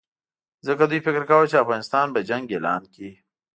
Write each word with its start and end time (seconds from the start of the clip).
ځکه 0.67 0.83
دوی 0.89 0.99
فکر 1.07 1.21
کاوه 1.29 1.49
چې 1.51 1.61
افغانستان 1.63 2.07
به 2.13 2.21
جنګ 2.29 2.45
اعلان 2.55 2.81
کړي. 2.93 3.11